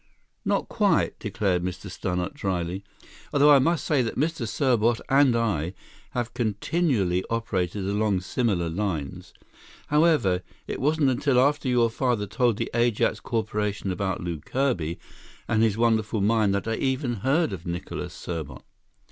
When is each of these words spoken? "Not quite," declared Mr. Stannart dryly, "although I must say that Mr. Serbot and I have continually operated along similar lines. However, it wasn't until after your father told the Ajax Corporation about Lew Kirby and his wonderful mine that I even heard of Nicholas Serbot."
"Not 0.43 0.67
quite," 0.67 1.19
declared 1.19 1.61
Mr. 1.61 1.87
Stannart 1.87 2.33
dryly, 2.33 2.83
"although 3.31 3.51
I 3.51 3.59
must 3.59 3.85
say 3.85 4.01
that 4.01 4.17
Mr. 4.17 4.47
Serbot 4.47 4.99
and 5.09 5.35
I 5.35 5.75
have 6.13 6.33
continually 6.33 7.23
operated 7.29 7.85
along 7.85 8.21
similar 8.21 8.67
lines. 8.67 9.31
However, 9.89 10.41
it 10.65 10.81
wasn't 10.81 11.11
until 11.11 11.39
after 11.39 11.69
your 11.69 11.91
father 11.91 12.25
told 12.25 12.57
the 12.57 12.71
Ajax 12.73 13.19
Corporation 13.19 13.91
about 13.91 14.21
Lew 14.21 14.39
Kirby 14.39 14.97
and 15.47 15.61
his 15.61 15.77
wonderful 15.77 16.19
mine 16.19 16.49
that 16.49 16.67
I 16.67 16.77
even 16.77 17.17
heard 17.17 17.53
of 17.53 17.67
Nicholas 17.67 18.15
Serbot." 18.15 18.63